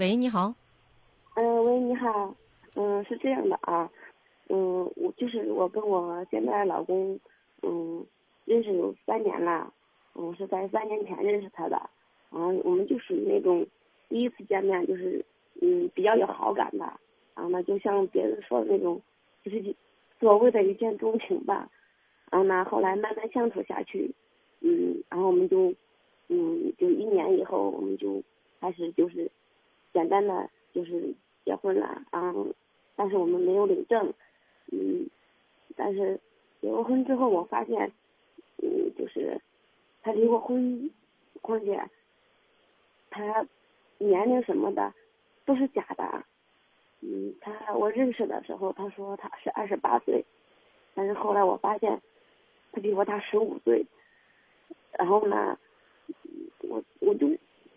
[0.00, 0.54] 喂，你好。
[1.34, 2.34] 嗯，喂，你好。
[2.74, 3.90] 嗯，是这样的啊，
[4.48, 7.20] 嗯，我就是我跟我现在老公，
[7.60, 8.06] 嗯，
[8.46, 9.70] 认识有三年了，
[10.14, 11.90] 我是在三年前认识他的，
[12.32, 13.66] 嗯，我们就属于那种
[14.08, 15.22] 第一次见面就是
[15.60, 16.86] 嗯比较有好感的，
[17.34, 19.02] 然后呢，就像别人说的那种，
[19.44, 19.62] 就是
[20.18, 21.68] 所谓的一见钟情吧，
[22.30, 24.10] 然后呢，后来慢慢相处下去，
[24.62, 25.74] 嗯，然后我们就
[26.28, 28.22] 嗯就一年以后我们就
[28.62, 29.30] 开始就是
[29.92, 31.14] 简单的就是
[31.44, 32.54] 结婚了，嗯。
[32.96, 34.12] 但是我们没有领证，
[34.70, 35.08] 嗯，
[35.74, 36.20] 但是
[36.60, 37.90] 结过婚之后，我发现，
[38.58, 39.40] 嗯，就是
[40.02, 40.90] 他离过婚，
[41.40, 41.82] 况且
[43.08, 43.46] 他
[43.96, 44.92] 年龄什么的
[45.46, 46.24] 都是假的，
[47.00, 50.22] 嗯，他我认识的时候他说他是二十八岁，
[50.94, 52.02] 但是后来我发现
[52.72, 53.86] 他比我大十五岁，
[54.98, 55.58] 然后呢，
[56.68, 57.28] 我我就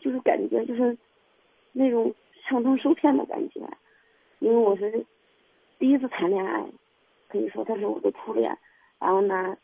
[0.02, 0.98] 就是感觉就是
[1.74, 2.16] 那种
[2.48, 3.60] 上当受骗的感觉，
[4.40, 5.06] 因为我是。
[5.80, 6.64] 第一次谈恋爱，
[7.28, 8.58] 可以说他是我的初恋。
[9.00, 9.58] 然后呢，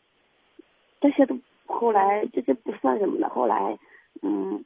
[1.00, 3.26] 这些都后来这些不算什么的。
[3.30, 3.78] 后来，
[4.20, 4.62] 嗯，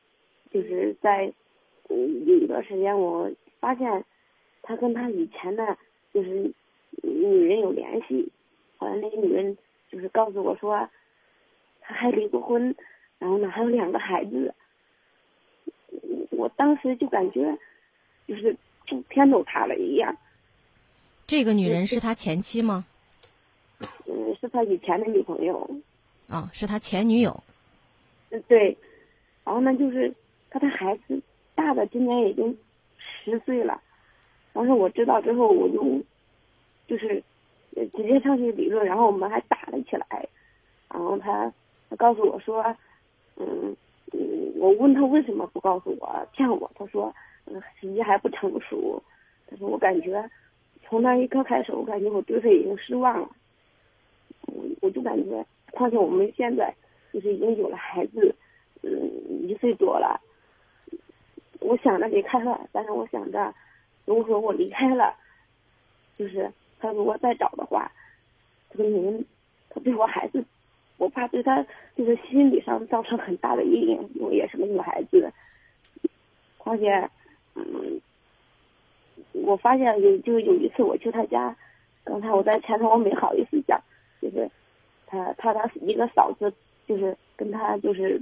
[0.50, 1.32] 就是在
[1.90, 4.04] 嗯有一段时间，我发现
[4.62, 5.78] 他跟他以前的，
[6.12, 6.52] 就是
[7.02, 8.32] 女人有联系。
[8.78, 9.56] 后来那个女人
[9.88, 10.88] 就是告诉我说，
[11.82, 12.74] 他还离过婚，
[13.20, 14.52] 然后呢还有两个孩子。
[16.44, 17.58] 我当时就感觉，
[18.28, 18.54] 就是
[18.86, 20.14] 就天都塌了一样。
[21.26, 22.84] 这个女人是他前妻吗？
[24.04, 25.66] 嗯，是他以前的女朋友。
[26.28, 27.42] 啊，是他前女友。
[28.28, 28.76] 嗯，对。
[29.42, 30.12] 然后呢，就是
[30.50, 31.18] 他的孩子
[31.54, 32.54] 大的今年已经
[32.98, 33.80] 十岁了。
[34.52, 35.82] 当时我知道之后，我就
[36.86, 37.22] 就是
[37.74, 40.28] 直接上去理论，然后我们还打了起来。
[40.90, 41.50] 然后他
[41.88, 42.62] 他告诉我说，
[43.36, 43.74] 嗯
[44.14, 47.12] 嗯，我问他为什么不告诉我骗我，他说
[47.80, 49.02] 时机还不成熟。
[49.46, 50.30] 他说我感觉。
[50.86, 53.28] 从那一刻开始，我感觉我对他已经失望了。
[54.42, 56.72] 我我就感觉，况且我们现在
[57.10, 58.34] 就是已经有了孩子，
[58.82, 60.20] 嗯，一岁多了。
[61.60, 63.54] 我想着离开了，但是我想着，
[64.04, 65.16] 如果说我离开了，
[66.18, 67.90] 就是他如果再找的话，
[68.70, 69.24] 这个女人，
[69.70, 70.44] 他对我孩子，
[70.98, 71.64] 我怕对他
[71.96, 75.32] 就是心理上造成很大的阴影，因为也是个女孩子。
[76.58, 77.10] 况且，
[77.54, 78.00] 嗯。
[79.32, 81.54] 我发现有就有一次我去他家，
[82.04, 83.80] 刚才我在前头我没好意思讲，
[84.22, 84.48] 就是
[85.06, 86.52] 他他他一个嫂子
[86.86, 88.20] 就是跟他就是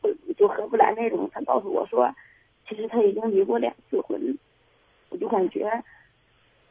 [0.00, 2.08] 不就合不来那种，他告诉我说，
[2.68, 4.38] 其实他已经离过两次婚，
[5.10, 5.70] 我就感觉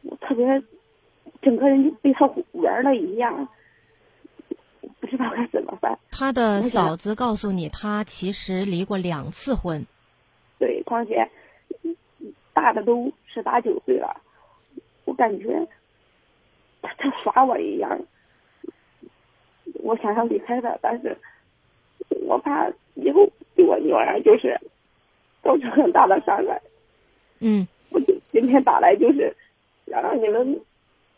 [0.03, 0.61] 我特别
[1.41, 3.47] 整个人就被他玩了一样，
[4.99, 5.97] 不知道该怎么办。
[6.11, 9.85] 他的嫂子告诉你，他其实离过两次婚。
[10.59, 11.29] 对，况且
[12.53, 13.11] 大的都。
[13.29, 14.19] 十八九岁了，
[15.05, 15.67] 我感觉
[16.81, 17.99] 他他耍我一样，
[19.75, 21.15] 我想要离开他，但是
[22.25, 24.59] 我怕以后对我女儿就是
[25.43, 26.59] 造成很大的伤害。
[27.37, 29.31] 嗯，我就今天打来就是
[29.85, 30.59] 想让你们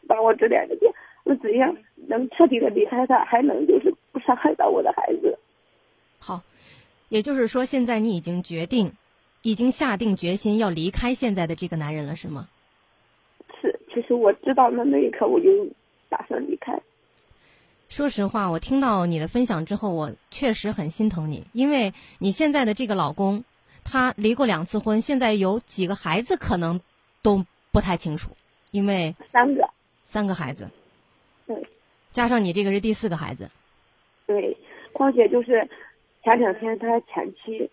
[0.05, 0.77] 帮我指点指
[1.23, 1.75] 点，我怎样
[2.07, 5.37] 能彻底的离开他，还能就是不伤害到我的孩子。
[6.19, 6.41] 好，
[7.09, 8.91] 也就是说，现在你已经决定。
[9.41, 12.49] 已经下定决心要离开现在的这个男人了，是吗？
[13.61, 15.65] 是，其实我知道的那一刻我就
[16.09, 16.77] 打算离开。
[17.87, 23.45] 说实话，我听到你的分享之后，我确实很心疼你，因为你现在的这个老公，
[23.85, 26.81] 他离过两次婚，现在有几个孩子可能
[27.21, 28.31] 都不太清楚，
[28.71, 29.69] 因为三个，
[30.03, 30.78] 三个孩子，对，
[32.11, 33.49] 加上你这个是第四个孩子，
[34.25, 34.57] 对，
[34.93, 35.69] 况且就是
[36.23, 37.69] 前两天他前妻。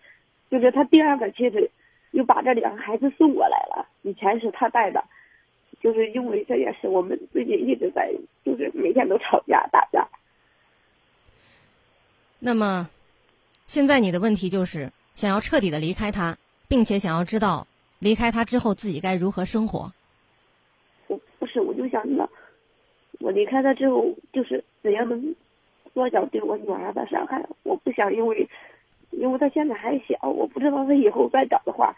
[0.49, 1.69] 就是他第二个妻子，
[2.11, 3.85] 又把这两个孩子送过来了。
[4.03, 5.03] 以前是他带的，
[5.81, 8.13] 就是因为这件事，我们最近一直在，
[8.45, 10.07] 就是每天都吵架打架。
[12.39, 12.89] 那么，
[13.65, 16.37] 现在你的问题就是想要彻底的离开他，
[16.69, 17.67] 并且想要知道
[17.99, 19.91] 离开他之后自己该如何生活。
[21.07, 22.29] 我不是，我就想着，
[23.19, 25.35] 我离开他之后，就是怎样能
[25.93, 27.45] 缩小对我女儿的伤害。
[27.63, 28.49] 我不想因为。
[29.09, 31.95] 因为他现在还小，我不知道他以后再找的话，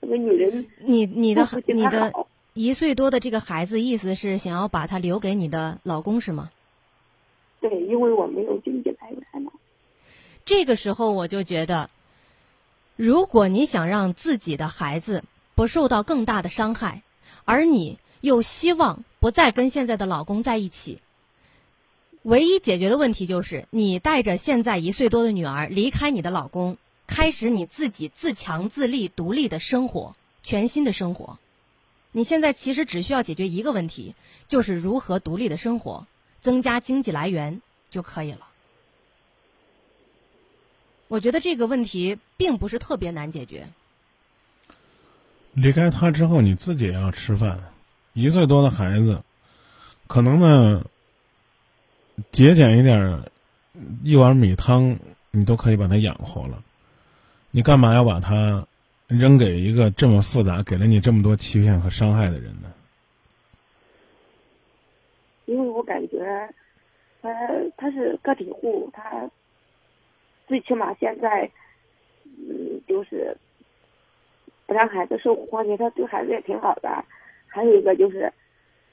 [0.00, 2.10] 那个女人，你你的你的
[2.54, 6.50] 一岁多的这个孩子，意思是想要把他留给你的老公是吗？
[7.60, 9.52] 对，因为我没有经济来源嘛。
[10.46, 11.90] 这个时候我就觉得，
[12.96, 15.24] 如果你想让自己的孩子
[15.54, 17.02] 不受到更大的伤害，
[17.44, 21.00] 而你又希望不再跟现在的老公在一起。
[22.22, 26.76] 唯一解决的问题就是，你带着现在一岁多的女儿离开你的老公，
[27.06, 31.38] 开始你自己自强自立、独立的生活，全新的生活。
[32.10, 34.14] 你现在其实只需要解决一个问题，
[34.48, 36.06] 就是如何独立的生活，
[36.40, 37.60] 增加经济来源
[37.90, 38.48] 就可以了。
[41.08, 43.68] 我觉得这个问题并不是特别难解决。
[45.52, 47.60] 离开他之后，你自己也要吃饭。
[48.16, 49.22] 一岁多的孩子，
[50.06, 50.82] 可能呢，
[52.32, 53.22] 节俭一点，
[54.02, 54.98] 一碗米汤
[55.30, 56.64] 你都可以把他养活了。
[57.50, 58.66] 你干嘛要把他
[59.06, 62.72] 扔给一个这么复杂、给了你这么多欺骗和伤害的人呢？
[65.44, 66.48] 因为我感觉
[67.20, 67.28] 他
[67.76, 69.30] 他是个体户，他
[70.48, 71.50] 最起码现在
[72.24, 73.36] 嗯就是
[74.64, 77.04] 不让孩子受苦，况且他对孩子也挺好的。
[77.56, 78.30] 还有一个就是，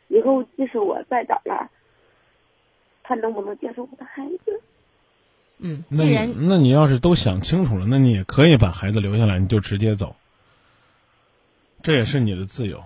[0.07, 1.69] 以后即使我再找了，
[3.03, 4.61] 他能不能接受我的孩子？
[5.57, 10.15] 嗯，既然那你要是都想清楚了，那你也可以把孩子留下来，你就直接走，
[11.81, 12.85] 这也是你的自由。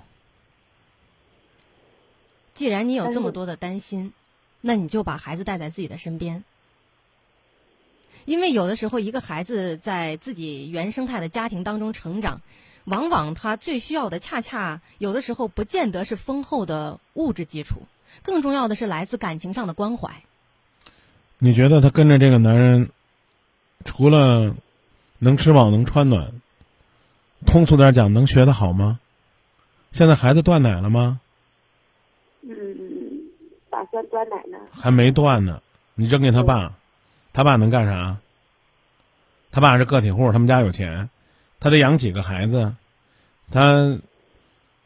[2.55, 4.13] 既然你有这么多的担心，
[4.61, 6.43] 那你就把孩子带在自己的身边，
[8.25, 12.41] 因为有的时候一个孩子在自己原生态的家庭当中成长。
[12.87, 17.81] 往往他最需要的，恰恰有的时候不见得是丰厚的物质基础，
[18.23, 20.23] 更重要的是来自感情上的关怀。
[21.37, 22.89] 你觉得他跟着这个男人，
[23.83, 24.55] 除了
[25.19, 26.31] 能吃饱、能穿暖，
[27.45, 28.99] 通俗点讲，能学得好吗？
[29.91, 31.19] 现在孩子断奶了吗？
[32.41, 32.55] 嗯，
[33.69, 34.57] 打算断奶呢。
[34.71, 35.61] 还没断呢，
[35.93, 36.71] 你扔给他爸，
[37.33, 38.15] 他爸能干啥？
[39.51, 41.09] 他爸是个体户，他们家有钱。
[41.59, 42.75] 他得养几个孩子，
[43.51, 43.99] 他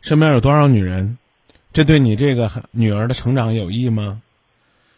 [0.02, 1.18] 身边有多少女人？
[1.74, 4.22] 这对你这个女儿的成长有益吗？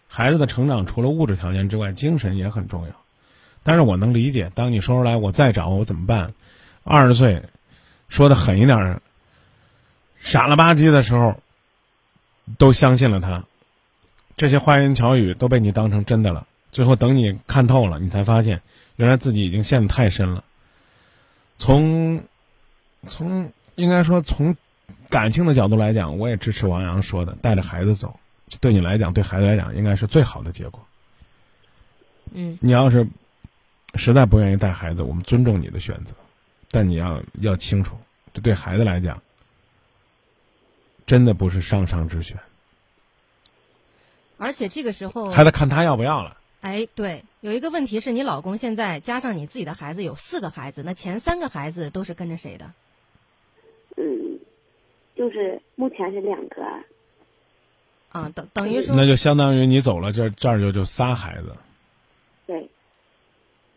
[0.07, 2.93] 孩子的成长除了物质条件之外，精神也很重要。
[3.63, 6.33] 但是我能理解，当你说出来“我再找我怎么办”，
[6.83, 7.43] 二十岁
[8.09, 9.01] 说的狠一点，
[10.19, 11.39] 傻了吧唧的时候，
[12.57, 13.45] 都相信了他，
[14.35, 16.45] 这些花言巧语都被你当成真的了。
[16.71, 18.61] 最后等你看透了，你才发现，
[18.95, 20.43] 原来自己已经陷得太深了。
[21.57, 22.23] 从，
[23.07, 24.55] 从应该说从
[25.09, 28.19] 感性的角度来讲，我也支持王阳说的，带着孩子走，
[28.59, 30.85] 对你来讲，对孩子来讲，应该是最好的结果。
[32.33, 33.07] 嗯，你要是
[33.95, 36.13] 实在不愿意带孩子，我们尊重你的选择，
[36.71, 37.95] 但你要要清楚，
[38.33, 39.21] 这对孩子来讲，
[41.05, 42.37] 真的不是上上之选。
[44.37, 46.35] 而且这个时候还得看他要不要了。
[46.61, 52.71] 哎，对，有一个问题是你老公现在加上你自己的孩子有四个孩子，那前三个孩子都是跟着谁的？
[53.97, 54.39] 嗯，
[55.13, 56.63] 就是目前是两个。
[58.13, 61.53] 啊，等等于说，那就相当于你走了，这这儿就就仨孩子。
[62.47, 62.69] 对。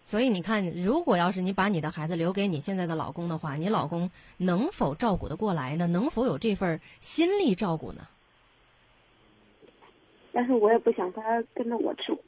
[0.05, 5.89] 所以你看，如果要是你把你的孩子留给你现在的老公的话，你老公能否照顾得过来呢？
[5.89, 8.07] 能否有这份心力照顾呢？
[10.33, 12.23] 但是我也不想他跟着我吃苦。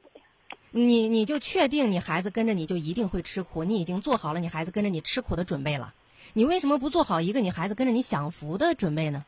[0.86, 3.64] 你你就确定你孩子跟着你就一定会吃苦？
[3.64, 5.92] 你已经做好了你孩子跟着你吃苦的准备了，
[6.34, 9.24] 你为什么不做好一个你孩子跟着你享福的准备呢？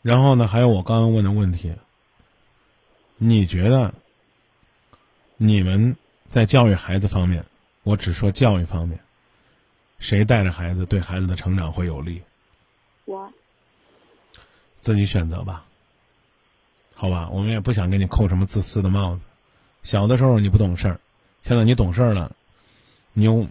[0.00, 1.74] 然后呢，还有我刚刚问的问题，
[3.16, 3.94] 你觉得
[5.36, 5.96] 你们
[6.30, 7.44] 在教育孩子方面，
[7.82, 9.00] 我只说教育方面，
[9.98, 12.22] 谁带着孩子对孩子的成长会有利？
[13.04, 13.32] 我
[14.78, 15.64] 自己选择吧，
[16.94, 19.24] 好吧，我们也不想给你扣什么自私的帽子。
[19.84, 21.00] 小的时候你不懂事儿，
[21.42, 22.34] 现在你懂事儿了，
[23.12, 23.46] 你又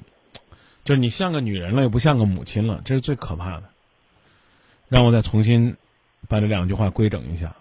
[0.83, 3.69] 就是你像个女人了，又不像个母亲了，这是最可怕的。
[4.89, 5.77] 让我再重新
[6.27, 7.55] 把这两句话规整一下。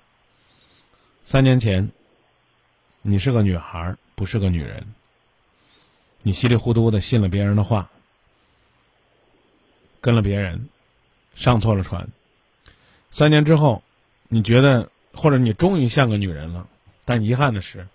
[1.24, 1.90] 三年前，
[3.02, 4.86] 你是个女孩，不是个女人。
[6.22, 7.90] 你稀里糊涂的信了别人的话，
[10.00, 10.68] 跟了别人，
[11.34, 12.08] 上错了船。
[13.10, 13.82] 三年之后，
[14.28, 16.66] 你觉得或者你终于像个女人了，
[17.04, 17.86] 但遗憾的是。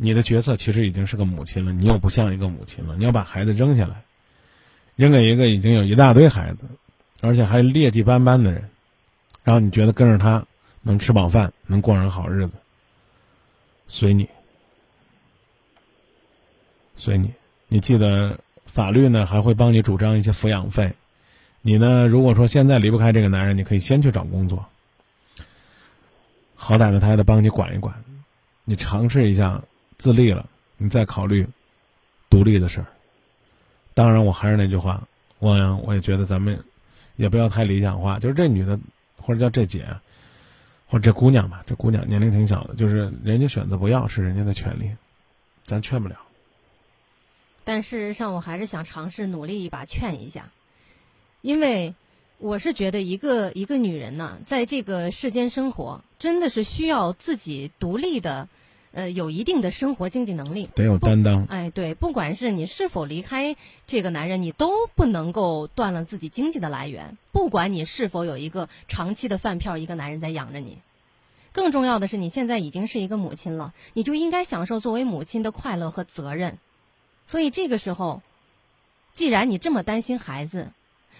[0.00, 2.96] 你的角色其实已经是个母亲了，你又不像一个母亲了。
[2.96, 4.04] 你要把孩子扔下来，
[4.94, 6.66] 扔给一个已经有一大堆孩子，
[7.20, 8.70] 而且还劣迹斑斑的人，
[9.42, 10.46] 然后你觉得跟着他
[10.82, 12.52] 能吃饱饭，能过上好日子，
[13.88, 14.28] 随你，
[16.96, 17.32] 随你。
[17.66, 20.94] 你记得法律呢还会帮你主张一些抚养费。
[21.60, 24.66] 你呢，如果说现在离不开这个男人，你可以先去找工作，
[26.54, 28.04] 好歹呢他还得帮你管一管，
[28.64, 29.64] 你尝试一下。
[29.98, 31.46] 自立了，你再考虑
[32.30, 32.86] 独立的事儿。
[33.94, 35.06] 当然，我还是那句话，
[35.40, 36.64] 汪洋，我也觉得咱们
[37.16, 38.18] 也不要太理想化。
[38.20, 38.78] 就是这女的，
[39.16, 39.86] 或者叫这姐，
[40.86, 44.90] 或者这姑娘吧，这姑娘年龄挺小的，就是人家选择不要是人家的权利，
[45.64, 46.16] 咱劝不了。
[47.64, 50.48] 但事实上，我还是想尝试努力一把劝一下，
[51.42, 51.94] 因为
[52.38, 58.48] 我是觉得一个一个女人呢，在这个世间生活，真的是需要自己独立的，
[58.92, 60.68] 呃，有一定的生活经济能力。
[60.74, 61.44] 得有担当。
[61.44, 67.16] 哎，对，不管是你是否离开这个男人，你都不能够断了自己经济的来源。
[67.32, 70.78] 不管你是否有一个长期的饭票，一个男人在养着你。
[71.52, 76.58] 更重要的是，你现在已经是一个母亲了，你就应该享受作为母亲的快乐和责任。
[77.26, 78.22] 所以这个时候，
[79.12, 80.72] 既然你这么担心孩子，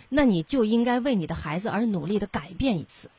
[0.09, 3.11] 那你就应该为你的孩子而努力的改变一次。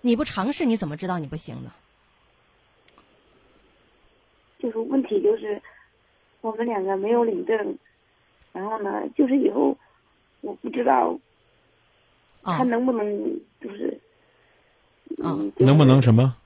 [0.00, 1.72] 你不尝试，你怎么知道你不行呢？
[4.62, 5.60] 就是问题就是，
[6.40, 7.78] 我们两个没有领证，
[8.52, 9.76] 然后呢，就是以后
[10.40, 11.18] 我不知道
[12.42, 13.06] 啊、他能不能
[13.60, 13.98] 就是，
[15.22, 16.36] 啊嗯，能不能什么？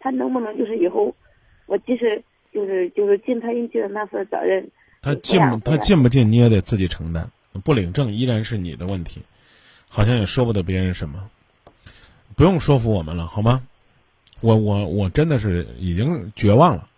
[0.00, 1.14] 他能不能就是以后，
[1.66, 4.68] 我即使就是就是尽他应尽的那份责任，
[5.02, 7.30] 他进不他进不进你也得自己承担，
[7.64, 9.22] 不领证依然是你的问题，
[9.88, 11.30] 好像也说不得别人什么，
[12.36, 13.62] 不用说服我们了，好吗？
[14.40, 16.88] 我我我真的是已经绝望了，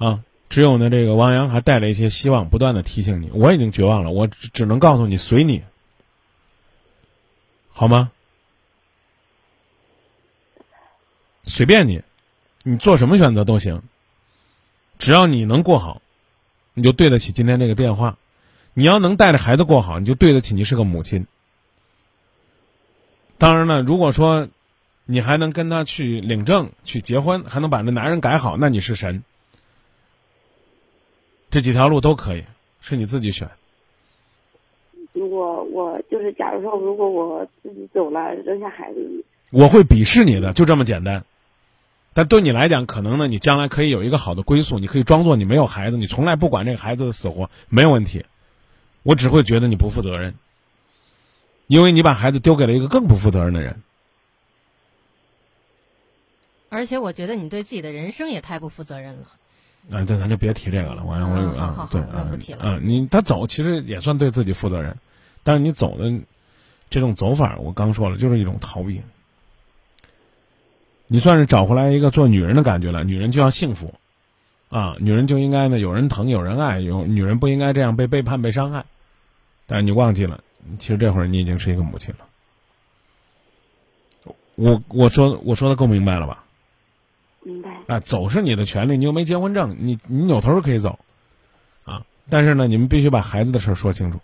[0.00, 0.24] 啊！
[0.48, 5.62] 只有呢这个王阳还带着一些希望，不断的提醒你，我已经绝望了，我只只能告诉你随你，
[7.70, 8.10] 好吗？
[11.44, 12.02] 随便你，
[12.62, 13.82] 你做什么选择都行，
[14.98, 16.00] 只要你能过好。
[16.72, 18.16] 你就对得起今天这个电话，
[18.72, 21.26] 你要能带着孩子过好，你就对得起你是个母亲。
[23.36, 24.48] 当然了，如果说
[25.04, 29.22] 你还能跟他去领证、去结婚，还能把那男人改好，那你是神。
[31.50, 32.44] 这几条路都可以，
[32.80, 33.50] 是你自己选。
[35.12, 41.24] 如果我就是假如说，如果我自己走了，扔下孩子，我会鄙视你的，就这么简单。
[42.12, 48.24] 但对你来讲，可能呢，你将来可以有一个好的归宿，你可以装作你没有孩子，你从来不管这个孩子的死活，没有问题。
[49.02, 50.34] 我只会觉得你不负责任，
[51.66, 53.82] 因为你把孩子丢给了一个更不负责任的人。
[56.68, 59.26] 而且我觉得你对自己的人生也太不负责任了。
[59.90, 61.02] 啊，这咱就别提这个了。
[61.04, 64.96] 我我啊对啊那不提了啊，你他走其实也算对自己负责任，
[65.42, 66.12] 但是你走的
[66.90, 69.00] 这种走法，我刚说了，就是一种逃避。
[71.08, 73.94] 你算是找回来一个做女人的感觉了，女人就要幸福，
[74.68, 78.84] 啊，女人就应该呢有人疼有人爱，有女人不应该这样被背叛被伤害。
[79.66, 80.42] 但是你忘记了，
[80.78, 84.34] 其实这会儿你已经是一个母亲了。
[84.54, 86.44] 我我说我说的够明白了吧？
[87.42, 87.80] 明白？
[87.86, 90.98] 啊，走是你的权利，你又没结婚证，你你扭头可以走，
[91.84, 94.20] 啊，但是呢，你们必须把孩子的事儿说清楚，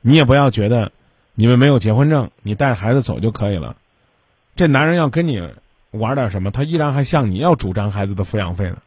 [0.00, 0.92] 你也不要觉得
[1.34, 3.76] 你们没有结婚证，你带着孩子走就可以了。
[4.56, 5.40] 这男人要跟你
[5.90, 8.78] 玩点什么，他依然还向你要主张孩子的抚养费呢，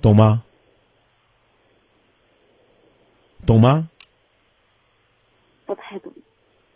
[0.00, 0.42] 懂吗？
[3.46, 3.88] 懂吗？
[5.66, 6.12] 不太懂。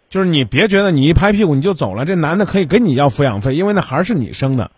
[0.09, 4.71] 就是你别觉得你一拍屁股你就走了，这男的可以跟你要抚养费，因为那孩儿是你生的，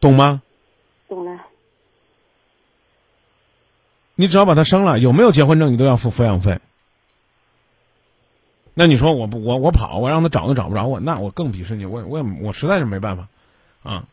[0.00, 0.42] 懂吗？
[1.08, 1.46] 懂了，
[4.14, 6.60] 你只要把他生了，有没有结婚证，你都要付抚养费。
[8.74, 13.28] 那你说我不我我跑，我让他找都找不着我，那我更鄙视你，我我也我实在是没办法，
[13.82, 14.06] 啊，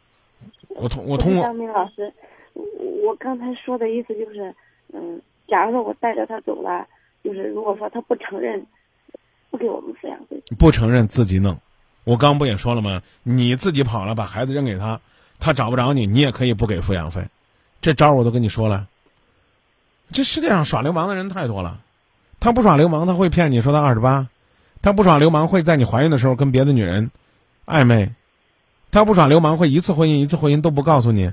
[0.70, 2.12] 我通我通过张明老师，
[2.54, 2.64] 我
[3.08, 4.54] 我刚才说的意思就是，
[4.92, 6.88] 嗯，假如说我带着他走了，
[7.24, 8.66] 就是如果说他不承认，
[9.52, 11.60] 不给我们抚养费，不承认自己弄，
[12.04, 13.04] 我刚不也说了吗？
[13.24, 15.00] 你自己跑了，把孩子扔给他，
[15.40, 17.28] 他找不着你，你也可以不给抚养费，
[17.82, 18.88] 这招我都跟你说了。
[20.12, 21.82] 这世界上耍流氓的人太多了，
[22.40, 24.30] 他不耍流氓，他会骗你说他二十八，
[24.82, 27.12] 他不耍流氓会在你怀孕的时候跟别的女人
[27.66, 28.14] 暧昧，
[28.90, 31.32] 他不耍流氓会一次婚姻一次婚姻都不告诉你，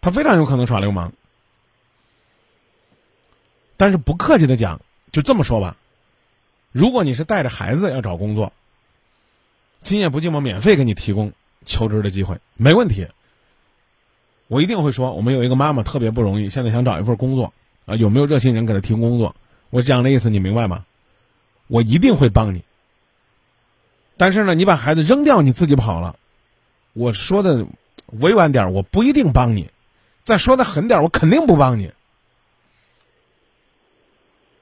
[0.00, 1.12] 他非常有可能耍流氓。
[3.76, 4.80] 但是不客气的讲，
[5.12, 5.76] 就这么说吧，
[6.72, 8.52] 如果你是带着孩子要找工作，
[9.80, 11.32] 今夜不寂寞免费给你提供
[11.64, 13.06] 求职的机会，没问题。
[14.48, 17.52] 我一定会说，我们有一个妈妈特别不容易，现在想找一份工作
[17.86, 19.34] 啊，有没有热心人给她提供工作？
[19.70, 20.84] 我讲的意思你明白吗？
[21.68, 22.62] 我一定会帮你。
[24.18, 26.16] 但是呢，你把孩子扔掉，你自己跑了，
[26.92, 27.66] 我说的
[28.06, 29.70] 委婉点，我不一定帮你；
[30.22, 31.90] 再说的狠点，我肯定不帮你。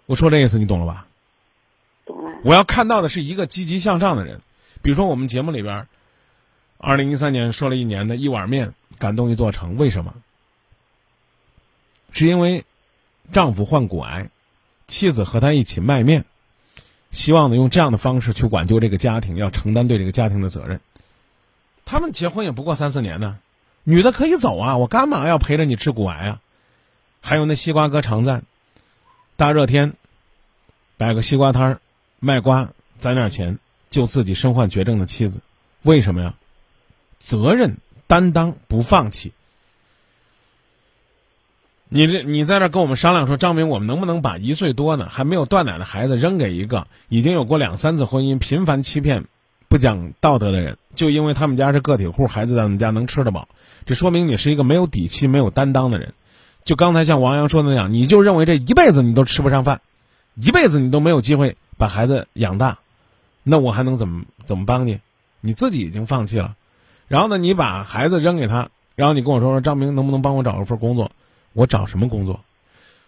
[0.07, 1.07] 我说这意思你懂了吧？
[2.07, 4.41] 懂了，我要看到的是一个积极向上的人，
[4.83, 5.89] 比如说我们节目里边，
[6.83, 10.15] 二零一三年说了一年的一碗面感动一座城，为什么？
[12.11, 12.65] 是因为
[13.33, 14.31] 丈夫患骨癌，
[14.87, 16.25] 妻子和他一起卖面，
[17.11, 20.81] 希望呢用这样的方式去挽救这个家庭，要承担对这个家庭的责任。
[21.85, 23.39] 他们结婚也不过三四年呢，
[23.85, 26.41] 女的可以走啊，我干嘛要陪着你治骨癌啊？
[27.21, 28.43] 还有那西瓜哥常在，
[29.37, 29.95] 大热天。
[30.97, 31.81] 摆个西瓜摊儿，
[32.19, 33.59] 卖瓜攒点钱，
[33.89, 35.41] 救自己身患绝症的妻子，
[35.81, 36.35] 为什么呀？
[37.21, 37.77] 责任
[38.09, 39.33] 担当不放弃。
[41.89, 49.27] 你这你在这跟我们商量说，张明，我们能不能把一岁多呢还没有断奶的孩子扔给一个已经有过两三次婚姻、频繁欺骗、
[49.69, 50.79] 不讲道德的人？
[50.95, 53.49] 就因为他们家是个体户，孩子在他们家能吃得饱，
[53.87, 56.15] 这说明你是一个没有底气、没有担当的人。
[56.63, 59.81] 就刚才像王阳说的那样，你就认为这一辈子你都吃不上饭，
[60.35, 62.79] 一辈子你都没有机会把孩子养大，
[63.43, 65.01] 那我还能怎么怎么帮你？
[65.41, 66.55] 你自己已经放弃了，
[67.11, 71.11] 然后呢，你把孩子扔给他，然后你跟我说说张明能不能帮我找一份工作？
[71.55, 72.39] 我找什么工作？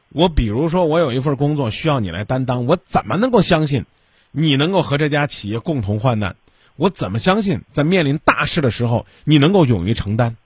[0.09, 3.85] 我比如说我有一份工作需要你来担当，我怎么能够相信
[4.32, 6.35] 你能够和这家企业共同患难？
[6.75, 10.37] 我怎么相信在面临大事的时候你能够勇于承担？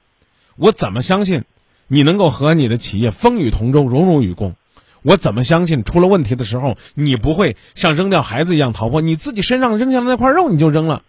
[0.57, 1.45] 我怎么相信
[1.87, 4.55] 你能够和你的企业风雨同舟、荣辱与共？
[5.01, 9.01] 我怎么相信出了问题的时候你不会像扔掉孩子一样逃跑？
[9.01, 11.03] 你自己身上扔下的那块肉你就扔了？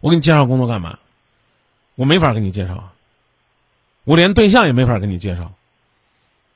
[0.00, 0.98] 我给你介绍工作干嘛？
[1.98, 2.92] 我没法给你介绍，
[4.04, 5.52] 我连对象也没法给你介绍。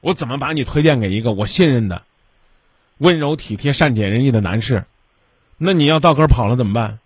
[0.01, 2.03] 我怎么把你推荐给一个我信任的、
[2.99, 4.85] 温柔体贴、善解人意的男士？
[5.59, 7.01] 那你要倒根跑了怎么办？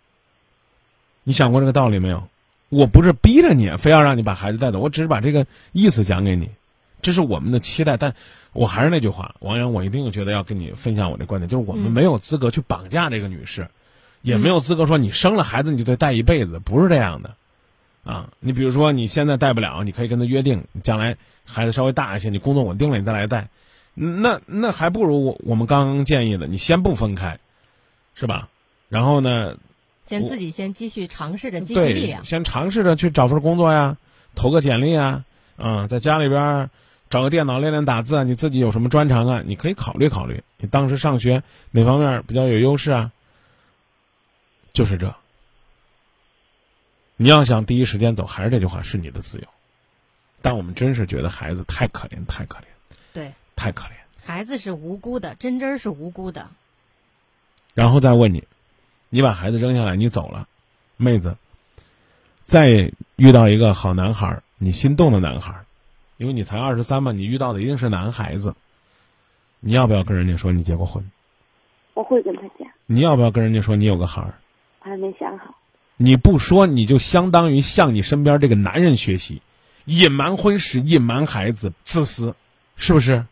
[1.24, 2.28] 你想过这个道理没有？
[2.68, 6.50] 我不是逼着你，非要让你把孩子带走，我只是把这个意思讲给你，
[7.00, 7.96] 这是我们的期待。
[7.96, 8.14] 但
[8.52, 13.68] 我还是那句话，王阳，我一定觉得要跟你分享我的观点，就是我们没有资格去绑架这个女士，
[14.20, 17.34] 也没有资格说你生了孩子你就得带一辈子，不是这样的。
[18.06, 23.48] 啊，你比如说你现在带不了，你可以跟他约定，将来孩子稍微大一些，你工作稳定了，你再来带。
[23.94, 27.40] 那那还不如我我们刚刚建议的，你先不分开，
[28.14, 28.48] 是吧？
[28.88, 29.56] 然后呢，
[30.04, 32.24] 先自己先继续尝试着积蓄力对，量。
[32.24, 33.96] 先尝试着去找份工作呀，
[34.36, 35.24] 投个简历啊，
[35.56, 36.70] 啊、在家里边儿
[37.10, 39.42] 找个电脑练练打字啊，你自己有什么专长啊？
[39.44, 43.10] 你可以考虑考虑，你当时上学哪方面比较有优势啊？
[44.72, 45.12] 就是这。
[47.16, 49.44] 你要想第一时间走，还是这句话，是你的自由。
[50.42, 52.64] 但我们真是觉得孩子太可怜，太可怜，
[53.12, 53.92] 对，太可怜。
[54.22, 56.46] 孩子是无辜的，真真儿是无辜的。
[57.74, 58.44] 然后再问你，
[59.08, 60.46] 你把孩子扔下来，你走了，
[60.96, 61.36] 妹子，
[62.44, 65.64] 再遇到一个好男孩儿，你心动的男孩儿，
[66.18, 68.54] 因为你才二十三嘛，你遇到的一定是男孩子，
[69.60, 71.10] 你要不要跟人家说你结过婚？
[71.94, 74.34] 我会跟他讲，你要不要跟人家说你有个孩儿？
[74.80, 75.54] 我还没想好。
[75.96, 79.40] 你不说，你就相当于向你身边这个男人学习，
[79.84, 82.34] 隐瞒婚史，隐瞒孩子，自私，
[82.76, 83.24] 是不是？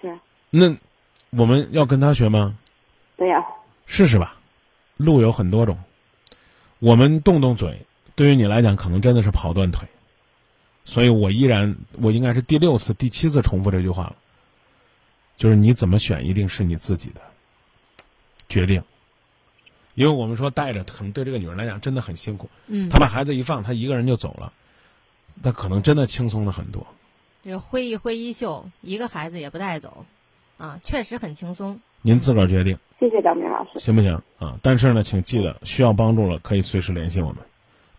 [0.00, 0.18] 是，
[0.50, 0.76] 那
[1.30, 2.58] 我们要跟他学吗？
[3.16, 3.44] 不要。
[3.86, 4.36] 试试吧，
[4.96, 5.78] 路有很多种，
[6.80, 9.86] 我们动动嘴，对于你来讲可能真的是跑断腿，
[10.84, 14.16] 所以我依然，我应该是第六次、第七次重复这句话了，
[15.36, 17.20] 就是你怎么选，一定是你自己的
[18.48, 18.82] 决定，
[19.96, 24.52] 因为我们说带着，可能对这个女人来讲真的很辛苦，嗯，她把孩子一放，她一个人就走了，
[25.42, 26.86] 那可能真的轻松了很多。
[27.42, 30.04] 这挥一挥衣袖，一个孩子也不带走，
[30.58, 31.80] 啊，确实很轻松。
[32.02, 33.80] 您自个儿决定，谢谢张明老师。
[33.80, 34.58] 行不行啊？
[34.62, 37.38] 但是呢，请记得需要帮助了，可以随时联系我们，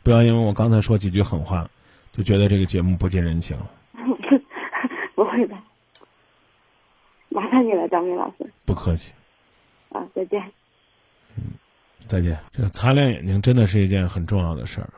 [0.04, 1.70] 不要因为我刚才说几句狠话，
[2.14, 3.72] 就觉得这个节目不近人情了。
[5.16, 5.56] 不会的，
[7.30, 8.52] 麻烦你了，张明老师。
[8.66, 9.14] 不客气，
[9.90, 10.44] 啊，再见。
[12.08, 12.38] 再见。
[12.52, 14.90] 这个擦亮眼睛真的是一件很重要的事儿。